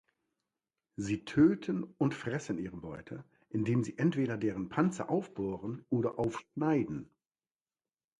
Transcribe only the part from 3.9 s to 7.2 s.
entweder deren Panzer aufbohren oder aufschneiden.